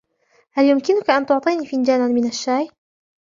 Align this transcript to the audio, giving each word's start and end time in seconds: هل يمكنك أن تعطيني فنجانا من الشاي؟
هل 0.53 0.65
يمكنك 0.65 1.09
أن 1.09 1.25
تعطيني 1.25 1.65
فنجانا 1.67 2.07
من 2.07 2.25
الشاي؟ 2.27 2.69